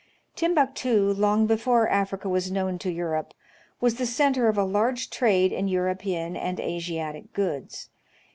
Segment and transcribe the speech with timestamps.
[0.35, 3.35] Timbuctu, long before Africa was known to Europe,
[3.79, 7.91] was the centre of a large trade in European and Asiatic goods.